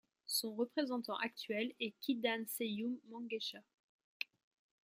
Son 0.25 0.55
représentant 0.55 1.15
actuel 1.17 1.75
est 1.79 1.91
Kidane 2.01 2.47
Seyoum 2.47 2.97
Mengesha. 3.09 3.59